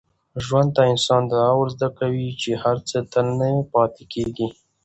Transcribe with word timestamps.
ژوند 0.45 0.73
انسان 0.91 1.23
ته 1.29 1.35
دا 1.41 1.47
ور 1.57 1.67
زده 1.75 1.89
کوي 1.99 2.27
چي 2.41 2.51
هر 2.63 2.77
څه 2.89 2.97
تل 3.11 3.27
نه 3.39 3.49
پاتې 3.73 4.03
کېږي. 4.13 4.47